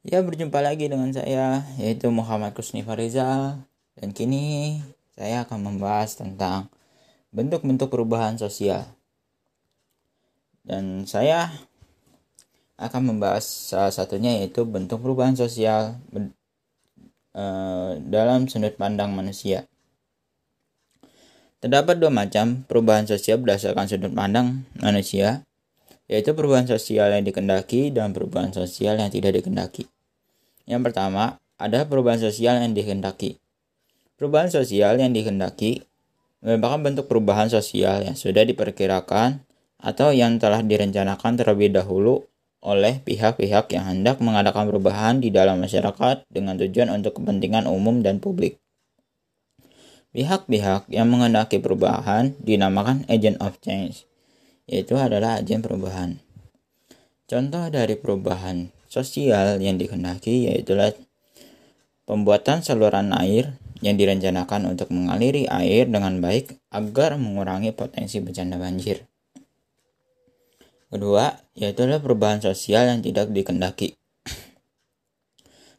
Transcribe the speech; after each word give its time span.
Ya, 0.00 0.24
berjumpa 0.24 0.64
lagi 0.64 0.88
dengan 0.88 1.12
saya, 1.12 1.60
yaitu 1.76 2.08
Muhammad 2.08 2.56
Kusni 2.56 2.80
Farizal. 2.80 3.60
Dan 4.00 4.16
kini 4.16 4.80
saya 5.12 5.44
akan 5.44 5.60
membahas 5.60 6.16
tentang 6.16 6.72
bentuk-bentuk 7.36 7.92
perubahan 7.92 8.40
sosial. 8.40 8.88
Dan 10.64 11.04
saya 11.04 11.52
akan 12.80 13.12
membahas 13.12 13.44
salah 13.44 13.92
satunya 13.92 14.40
yaitu 14.40 14.64
bentuk 14.64 15.04
perubahan 15.04 15.36
sosial 15.36 16.00
eh, 17.36 17.90
dalam 18.00 18.48
sudut 18.48 18.72
pandang 18.80 19.12
manusia. 19.12 19.68
Terdapat 21.60 22.00
dua 22.00 22.08
macam 22.08 22.64
perubahan 22.64 23.04
sosial 23.04 23.36
berdasarkan 23.36 23.84
sudut 23.84 24.16
pandang 24.16 24.64
manusia, 24.80 25.44
yaitu 26.10 26.34
perubahan 26.34 26.66
sosial 26.66 27.14
yang 27.14 27.22
dikendaki 27.22 27.94
dan 27.94 28.10
perubahan 28.10 28.50
sosial 28.50 28.98
yang 28.98 29.14
tidak 29.14 29.38
dikendaki. 29.38 29.86
Yang 30.66 30.90
pertama, 30.90 31.38
ada 31.54 31.86
perubahan 31.86 32.18
sosial 32.18 32.58
yang 32.58 32.74
dikendaki. 32.74 33.38
Perubahan 34.18 34.50
sosial 34.50 34.98
yang 34.98 35.14
dikendaki 35.14 35.86
merupakan 36.42 36.82
bentuk 36.82 37.06
perubahan 37.06 37.46
sosial 37.46 38.02
yang 38.02 38.18
sudah 38.18 38.42
diperkirakan 38.42 39.46
atau 39.78 40.10
yang 40.10 40.42
telah 40.42 40.66
direncanakan 40.66 41.38
terlebih 41.38 41.70
dahulu 41.70 42.26
oleh 42.60 43.00
pihak-pihak 43.06 43.70
yang 43.72 43.86
hendak 43.86 44.18
mengadakan 44.18 44.66
perubahan 44.66 45.22
di 45.22 45.30
dalam 45.30 45.62
masyarakat 45.62 46.26
dengan 46.26 46.58
tujuan 46.58 46.90
untuk 46.90 47.22
kepentingan 47.22 47.70
umum 47.70 48.02
dan 48.02 48.18
publik. 48.18 48.58
Pihak-pihak 50.10 50.90
yang 50.90 51.06
mengendaki 51.06 51.62
perubahan 51.62 52.34
dinamakan 52.42 53.06
agent 53.06 53.38
of 53.38 53.56
change 53.62 54.09
yaitu 54.70 54.94
adalah 54.94 55.42
agen 55.42 55.66
perubahan. 55.66 56.22
Contoh 57.26 57.66
dari 57.74 57.98
perubahan 57.98 58.70
sosial 58.86 59.58
yang 59.58 59.74
dikehendaki 59.74 60.46
yaitu 60.46 60.78
pembuatan 62.06 62.62
saluran 62.62 63.10
air 63.18 63.58
yang 63.82 63.98
direncanakan 63.98 64.70
untuk 64.70 64.94
mengaliri 64.94 65.50
air 65.50 65.90
dengan 65.90 66.22
baik 66.22 66.54
agar 66.70 67.18
mengurangi 67.18 67.74
potensi 67.74 68.22
bencana 68.22 68.62
banjir. 68.62 69.10
Kedua, 70.90 71.34
yaitu 71.54 71.86
perubahan 71.86 72.42
sosial 72.42 72.90
yang 72.90 73.00
tidak 73.02 73.30
dikendaki. 73.30 73.94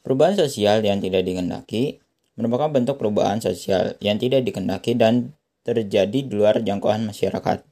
Perubahan 0.01 0.39
sosial 0.39 0.81
yang 0.81 1.03
tidak 1.03 1.27
dikendaki 1.27 1.99
merupakan 2.39 2.73
bentuk 2.73 2.95
perubahan 2.97 3.37
sosial 3.43 3.99
yang 4.01 4.17
tidak 4.17 4.47
dikendaki 4.47 4.97
dan 4.97 5.35
terjadi 5.61 6.25
di 6.25 6.31
luar 6.31 6.63
jangkauan 6.63 7.05
masyarakat. 7.05 7.70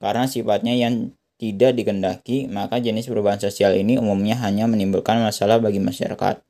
Karena 0.00 0.24
sifatnya 0.24 0.72
yang 0.72 1.12
tidak 1.36 1.76
dikendaki, 1.76 2.48
maka 2.48 2.80
jenis 2.80 3.08
perubahan 3.08 3.40
sosial 3.40 3.76
ini 3.76 4.00
umumnya 4.00 4.36
hanya 4.40 4.64
menimbulkan 4.64 5.20
masalah 5.20 5.60
bagi 5.60 5.80
masyarakat. 5.80 6.40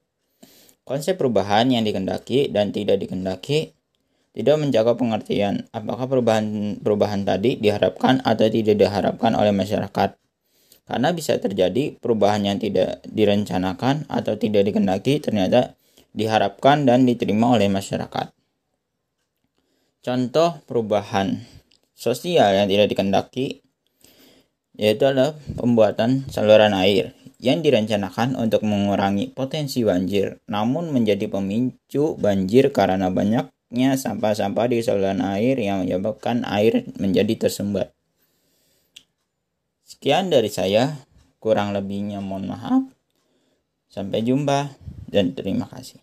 Konsep 0.86 1.18
perubahan 1.18 1.70
yang 1.70 1.82
dikendaki 1.82 2.50
dan 2.50 2.74
tidak 2.74 2.98
dikendaki 2.98 3.74
tidak 4.30 4.56
menjaga 4.62 4.94
pengertian 4.94 5.66
apakah 5.74 6.06
perubahan 6.06 6.78
perubahan 6.78 7.26
tadi 7.26 7.58
diharapkan 7.58 8.22
atau 8.22 8.46
tidak 8.46 8.78
diharapkan 8.78 9.34
oleh 9.34 9.50
masyarakat. 9.50 10.14
Karena 10.90 11.08
bisa 11.14 11.38
terjadi 11.38 11.94
perubahan 11.98 12.42
yang 12.42 12.58
tidak 12.58 13.02
direncanakan 13.06 14.10
atau 14.10 14.34
tidak 14.34 14.66
dikendaki 14.66 15.22
ternyata 15.22 15.78
diharapkan 16.10 16.82
dan 16.82 17.06
diterima 17.06 17.54
oleh 17.54 17.70
masyarakat. 17.70 18.34
Contoh 20.02 20.58
perubahan 20.66 21.59
sosial 22.00 22.56
yang 22.56 22.64
tidak 22.64 22.88
dikendaki 22.88 23.60
yaitu 24.80 25.04
adalah 25.04 25.36
pembuatan 25.60 26.24
saluran 26.32 26.72
air 26.72 27.12
yang 27.36 27.60
direncanakan 27.60 28.40
untuk 28.40 28.64
mengurangi 28.64 29.28
potensi 29.28 29.84
banjir 29.84 30.40
namun 30.48 30.88
menjadi 30.88 31.28
pemicu 31.28 32.16
banjir 32.16 32.72
karena 32.72 33.12
banyaknya 33.12 34.00
sampah-sampah 34.00 34.72
di 34.72 34.80
saluran 34.80 35.20
air 35.20 35.60
yang 35.60 35.84
menyebabkan 35.84 36.48
air 36.48 36.88
menjadi 36.96 37.48
tersumbat. 37.48 37.92
Sekian 39.84 40.30
dari 40.32 40.48
saya, 40.48 41.02
kurang 41.42 41.74
lebihnya 41.74 42.22
mohon 42.22 42.46
maaf. 42.46 42.86
Sampai 43.90 44.22
jumpa 44.22 44.70
dan 45.10 45.34
terima 45.34 45.66
kasih. 45.66 45.98